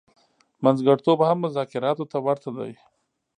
[0.63, 2.71] منځګړتوب هم مذاکراتو ته ورته دی.